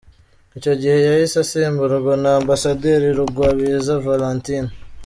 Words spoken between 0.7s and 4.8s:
gihe yahise asimburwa na Ambasaderi Rugwabiza Valentine.